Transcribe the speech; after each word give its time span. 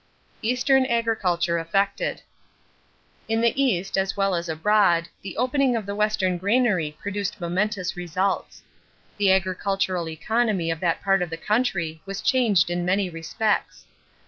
=Eastern 0.41 0.83
Agriculture 0.87 1.59
Affected.= 1.59 2.23
In 3.29 3.39
the 3.39 3.63
East 3.63 3.99
as 3.99 4.17
well 4.17 4.33
as 4.33 4.49
abroad 4.49 5.07
the 5.21 5.37
opening 5.37 5.75
of 5.75 5.85
the 5.85 5.93
western 5.93 6.39
granary 6.39 6.97
produced 6.99 7.39
momentous 7.39 7.95
results. 7.95 8.63
The 9.19 9.31
agricultural 9.31 10.09
economy 10.09 10.71
of 10.71 10.79
that 10.79 11.03
part 11.03 11.21
of 11.21 11.29
the 11.29 11.37
country 11.37 12.01
was 12.07 12.23
changed 12.23 12.71
in 12.71 12.83
many 12.83 13.11
respects. 13.11 13.85